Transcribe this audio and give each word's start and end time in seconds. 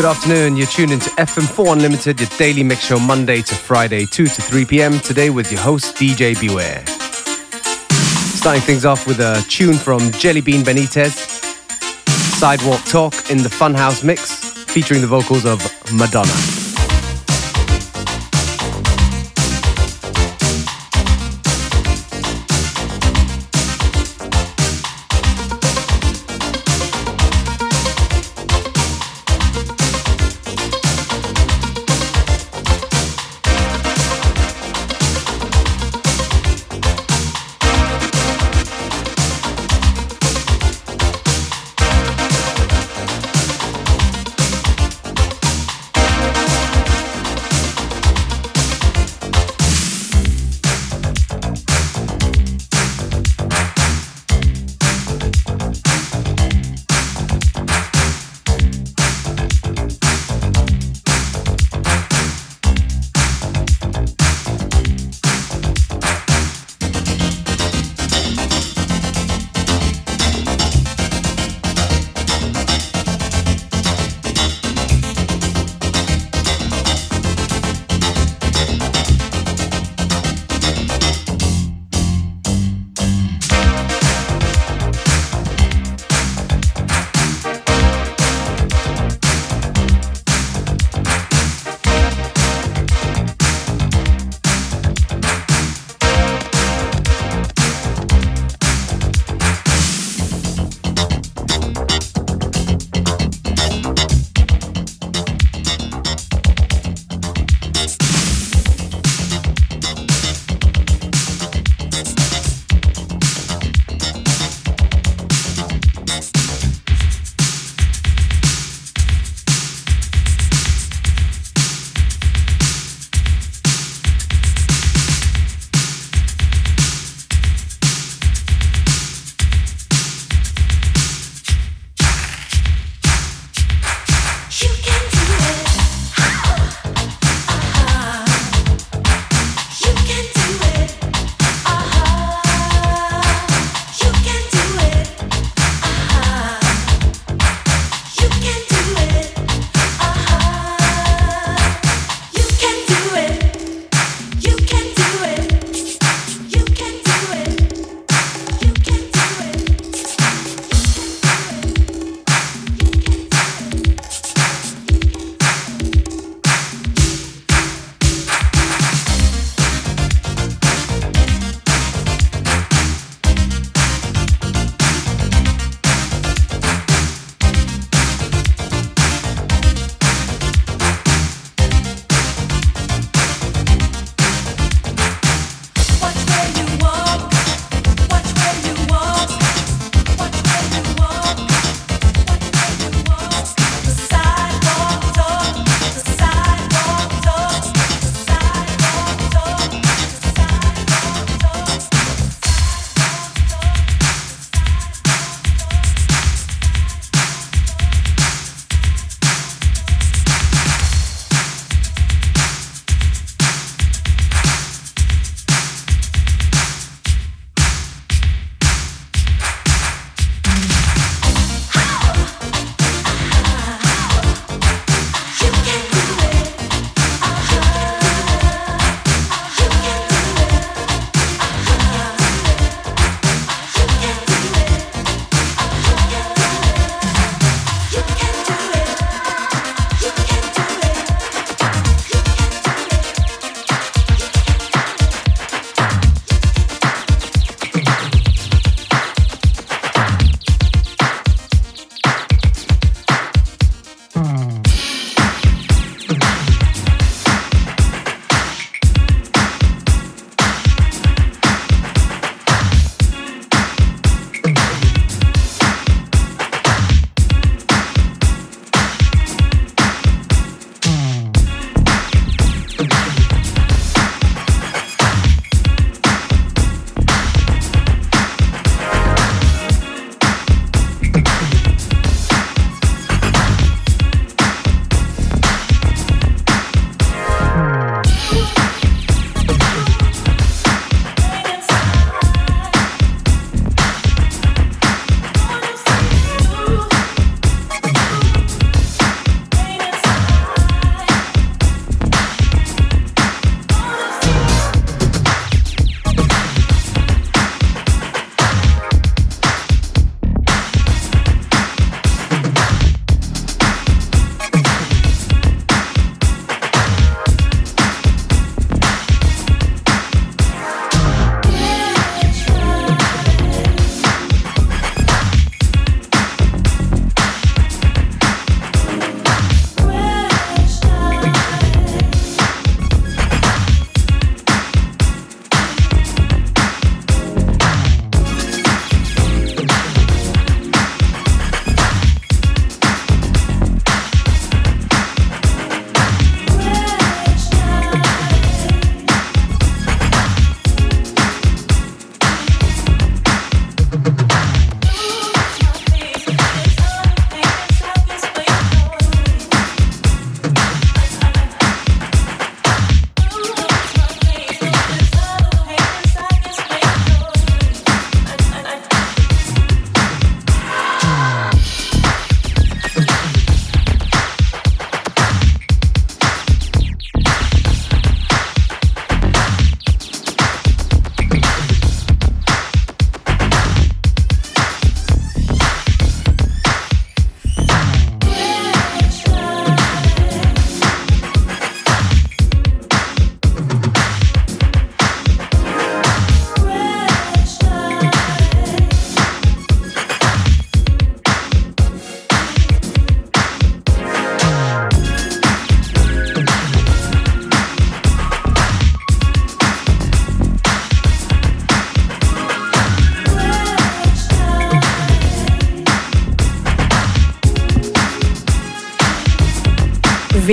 Good 0.00 0.08
afternoon. 0.08 0.56
You're 0.56 0.66
tuned 0.66 0.92
into 0.92 1.10
FM4 1.10 1.74
Unlimited, 1.74 2.18
your 2.20 2.30
daily 2.38 2.62
mix 2.62 2.86
show 2.86 2.98
Monday 2.98 3.42
to 3.42 3.54
Friday, 3.54 4.06
2 4.06 4.28
to 4.28 4.40
3 4.40 4.64
p.m. 4.64 4.98
Today 4.98 5.28
with 5.28 5.52
your 5.52 5.60
host, 5.60 5.94
DJ 5.96 6.40
Beware. 6.40 6.82
Starting 8.34 8.62
things 8.62 8.86
off 8.86 9.06
with 9.06 9.20
a 9.20 9.44
tune 9.50 9.74
from 9.74 10.10
Jelly 10.12 10.40
Bean 10.40 10.62
Benitez, 10.62 11.12
Sidewalk 12.38 12.82
Talk 12.86 13.12
in 13.30 13.42
the 13.42 13.50
Funhouse 13.50 14.02
mix, 14.02 14.42
featuring 14.72 15.02
the 15.02 15.06
vocals 15.06 15.44
of 15.44 15.60
Madonna. 15.92 16.59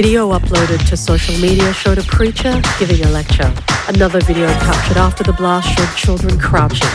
Video 0.03 0.29
uploaded 0.29 0.87
to 0.87 0.95
social 0.95 1.35
media 1.39 1.73
showed 1.73 1.97
a 1.97 2.03
preacher 2.03 2.61
giving 2.77 3.03
a 3.03 3.09
lecture. 3.09 3.51
Another 3.87 4.19
video 4.21 4.45
captured 4.59 4.95
after 4.95 5.23
the 5.23 5.33
blast 5.33 5.67
showed 5.75 5.91
children 5.95 6.39
crouching 6.39 6.87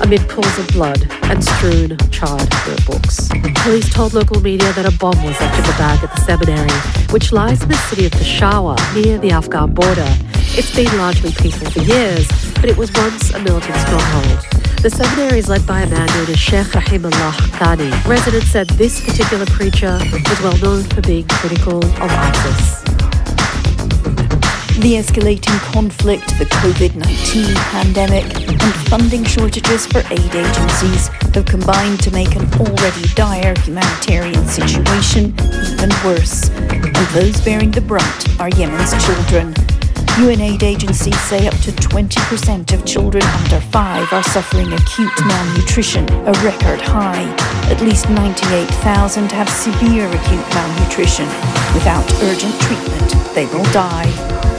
amid 0.00 0.20
pools 0.28 0.56
of 0.56 0.68
blood 0.68 1.04
and 1.24 1.42
strewn, 1.42 1.98
charred 2.12 2.48
notebooks. 2.68 3.28
Police 3.64 3.92
told 3.92 4.14
local 4.14 4.40
media 4.40 4.72
that 4.74 4.86
a 4.86 4.96
bomb 4.98 5.20
was 5.24 5.40
left 5.40 5.58
in 5.58 5.64
the 5.64 5.76
bag 5.78 6.04
at 6.04 6.14
the 6.14 6.20
seminary, 6.20 6.78
which 7.12 7.32
lies 7.32 7.60
in 7.60 7.70
the 7.70 7.82
city 7.88 8.06
of 8.06 8.12
Peshawar 8.12 8.76
near 8.94 9.18
the 9.18 9.32
Afghan 9.32 9.74
border. 9.74 10.16
It's 10.56 10.72
been 10.76 10.96
largely 10.96 11.32
peaceful 11.32 11.68
for 11.72 11.80
years, 11.80 12.28
but 12.60 12.66
it 12.66 12.76
was 12.76 12.92
once 12.92 13.34
a 13.34 13.40
militant 13.40 13.74
stronghold. 13.78 14.63
The 14.84 14.90
seminary 14.90 15.38
is 15.38 15.48
led 15.48 15.66
by 15.66 15.80
a 15.80 15.88
man 15.88 16.06
known 16.08 16.28
as 16.28 16.38
Sheikh 16.38 16.66
Rahimullah 16.66 17.32
Haqqani. 17.32 18.04
Residents 18.06 18.48
said 18.48 18.68
this 18.76 19.02
particular 19.02 19.46
preacher 19.46 19.98
was 20.12 20.40
well 20.42 20.58
known 20.58 20.82
for 20.82 21.00
being 21.00 21.26
critical 21.26 21.78
of 21.78 22.10
ISIS. 22.12 22.82
The 24.84 25.00
escalating 25.00 25.58
conflict, 25.72 26.26
the 26.38 26.44
COVID 26.44 26.96
19 26.96 27.54
pandemic, 27.72 28.24
and 28.46 28.74
funding 28.90 29.24
shortages 29.24 29.86
for 29.86 30.00
aid 30.10 30.34
agencies 30.34 31.08
have 31.32 31.46
combined 31.46 32.02
to 32.02 32.10
make 32.10 32.36
an 32.36 32.44
already 32.60 33.08
dire 33.14 33.54
humanitarian 33.60 34.46
situation 34.46 35.34
even 35.72 35.88
worse. 36.04 36.50
And 36.50 37.06
those 37.16 37.40
bearing 37.40 37.70
the 37.70 37.80
brunt 37.80 38.38
are 38.38 38.50
Yemen's 38.50 38.92
children. 39.02 39.54
UN 40.18 40.40
aid 40.42 40.62
agencies 40.62 41.18
say 41.22 41.48
up 41.48 41.54
to 41.54 41.72
20% 41.72 42.72
of 42.72 42.86
children 42.86 43.24
under 43.24 43.60
five 43.60 44.06
are 44.12 44.22
suffering 44.22 44.72
acute 44.72 45.10
malnutrition, 45.26 46.08
a 46.10 46.32
record 46.44 46.80
high. 46.80 47.24
At 47.68 47.80
least 47.80 48.08
98,000 48.08 49.32
have 49.32 49.48
severe 49.48 50.06
acute 50.06 50.54
malnutrition. 50.54 51.26
Without 51.74 52.08
urgent 52.22 52.54
treatment, 52.60 53.34
they 53.34 53.46
will 53.46 53.64
die. 53.72 54.53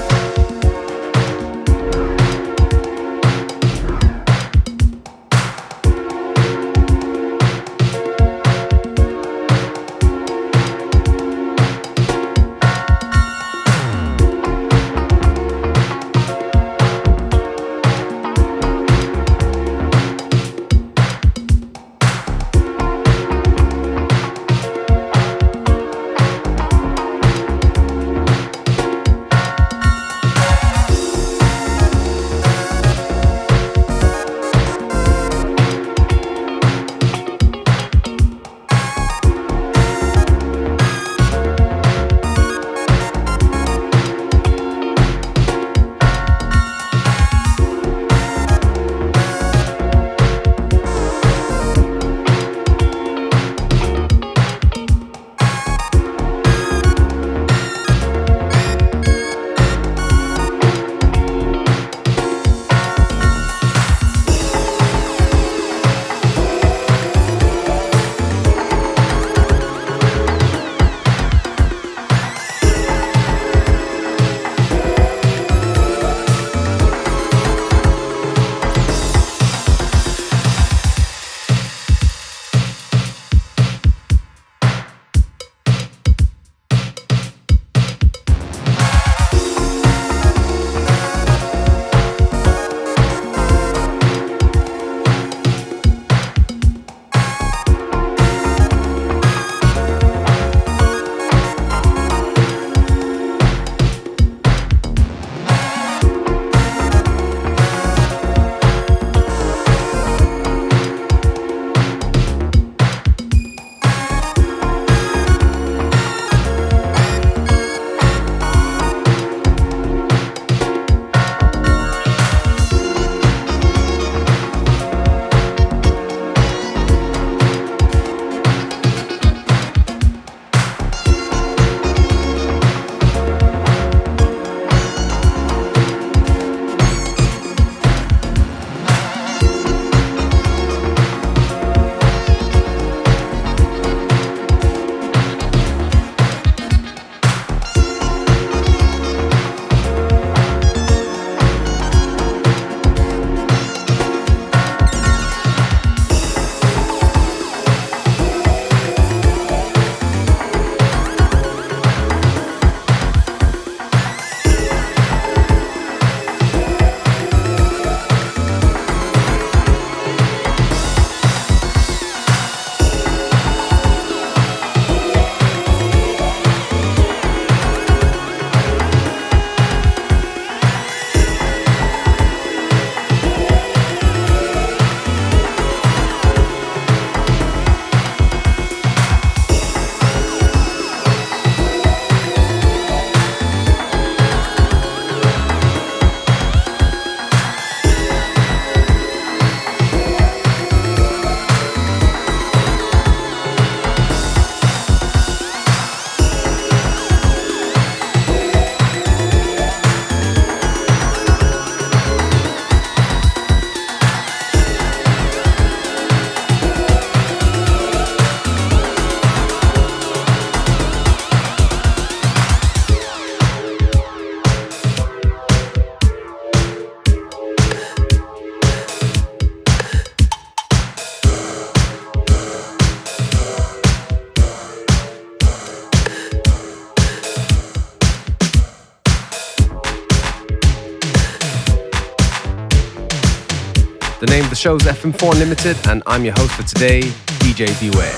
The 244.55 244.69
name 244.69 244.75
of 244.75 244.83
the 244.83 244.87
show 244.87 244.93
is 244.93 245.13
FM4 245.13 245.33
Unlimited, 245.33 245.87
and 245.89 246.01
I'm 246.05 246.23
your 246.23 246.33
host 246.37 246.53
for 246.53 246.63
today, 246.63 247.01
DJ 247.41 247.67
Beware. 247.81 248.15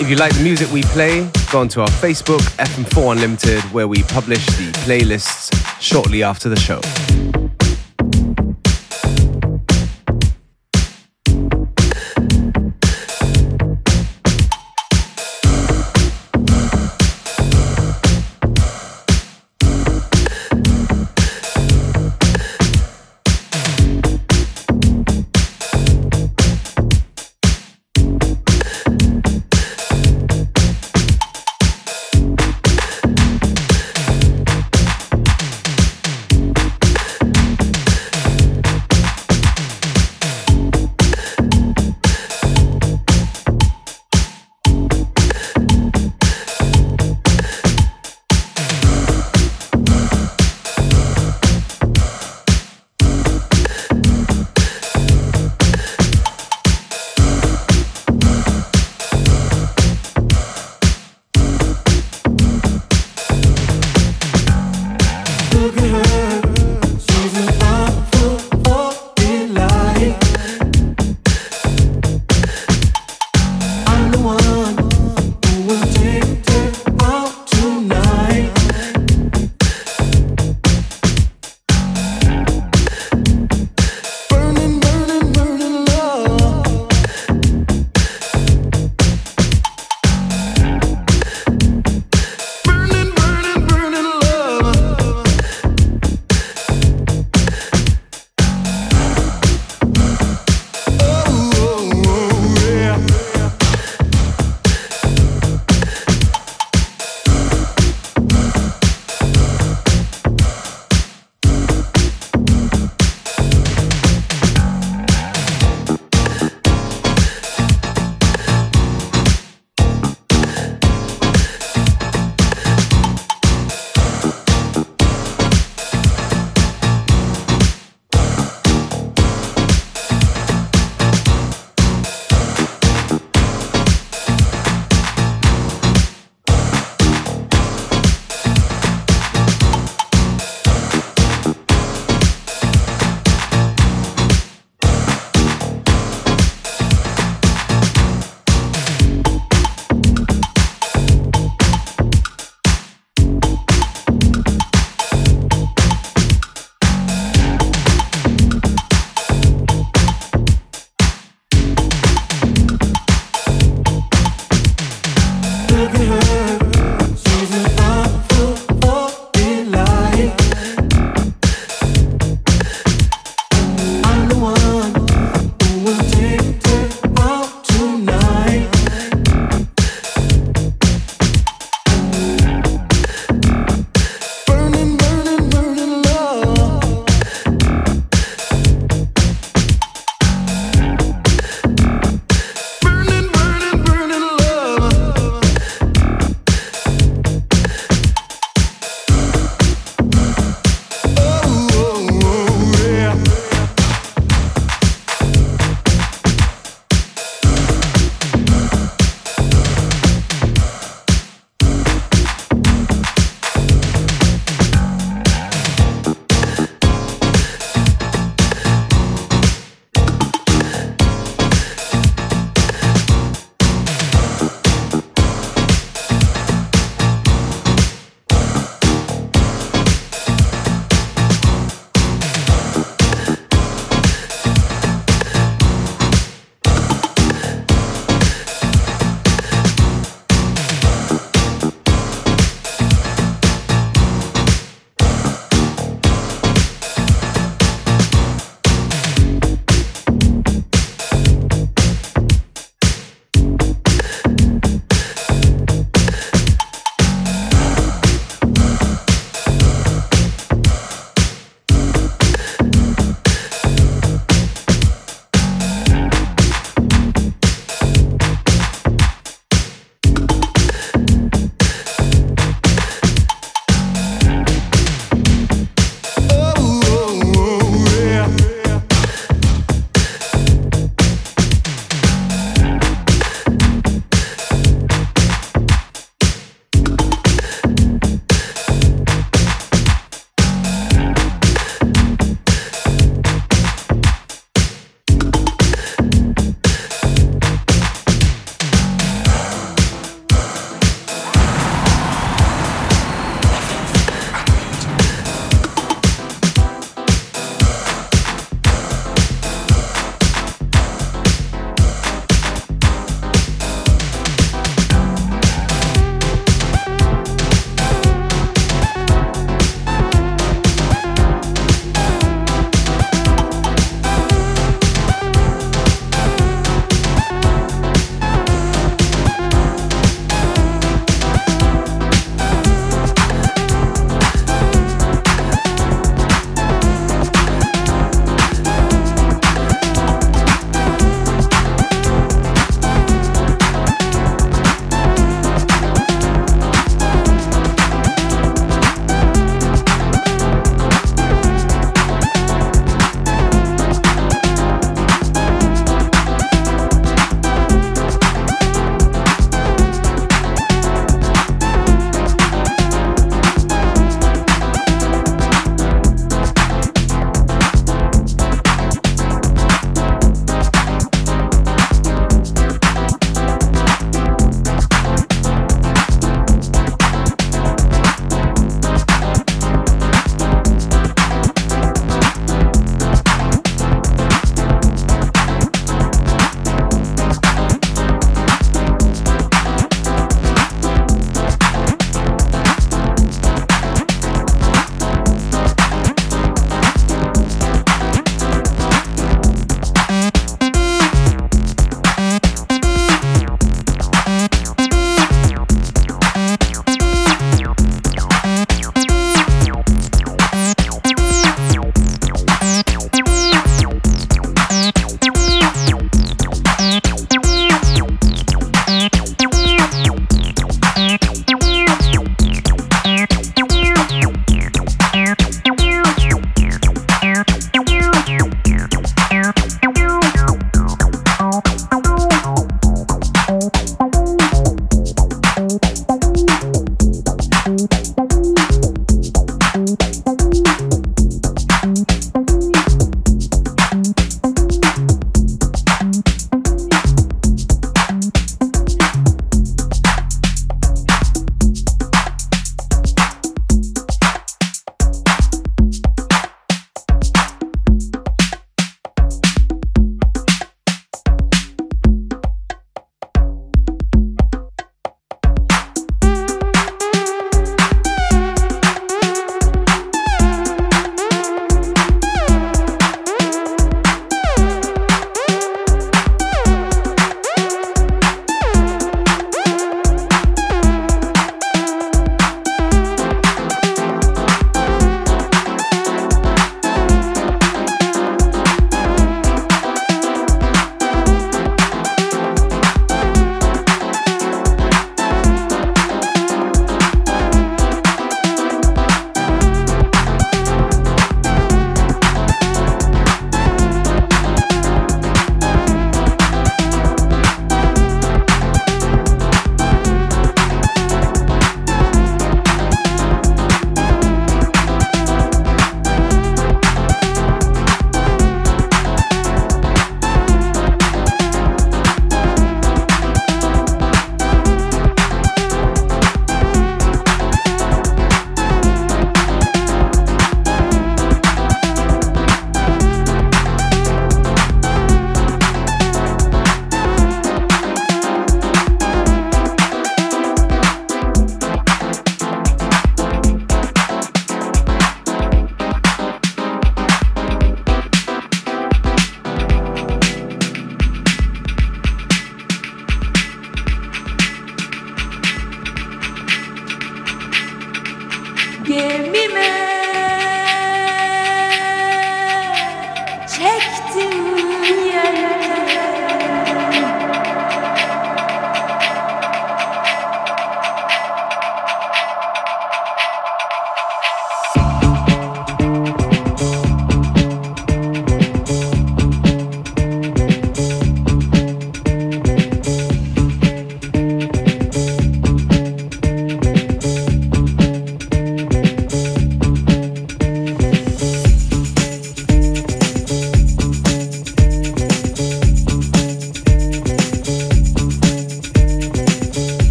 If 0.00 0.08
you 0.08 0.16
like 0.16 0.34
the 0.34 0.42
music 0.42 0.72
we 0.72 0.82
play, 0.84 1.30
go 1.52 1.60
onto 1.60 1.82
our 1.82 1.88
Facebook, 1.88 2.40
FM4 2.56 3.12
Unlimited, 3.12 3.60
where 3.64 3.86
we 3.86 4.02
publish 4.04 4.46
the 4.46 4.72
playlists 4.86 5.52
shortly 5.78 6.22
after 6.22 6.48
the 6.48 6.56
show. 6.56 6.80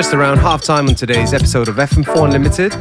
Just 0.00 0.14
around 0.14 0.38
half 0.38 0.62
time 0.62 0.88
on 0.88 0.94
today's 0.94 1.34
episode 1.34 1.68
of 1.68 1.76
FM4 1.76 2.24
Unlimited 2.24 2.74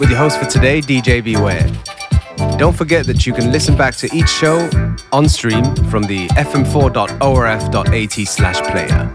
with 0.00 0.10
your 0.10 0.18
host 0.18 0.36
for 0.36 0.46
today, 0.46 0.80
DJ 0.80 1.22
Beware. 1.22 1.64
Don't 2.58 2.76
forget 2.76 3.06
that 3.06 3.24
you 3.24 3.32
can 3.32 3.52
listen 3.52 3.76
back 3.76 3.94
to 3.98 4.12
each 4.12 4.28
show 4.28 4.68
on 5.12 5.28
stream 5.28 5.62
from 5.92 6.02
the 6.02 6.26
fm4.orf.at 6.30 8.26
slash 8.26 8.60
player. 8.72 9.14